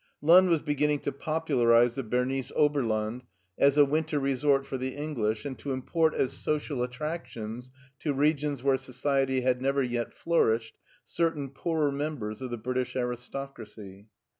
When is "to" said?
1.01-1.11, 5.59-5.71, 7.99-8.11